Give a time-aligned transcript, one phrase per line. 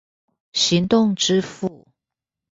[0.53, 1.85] 行動支付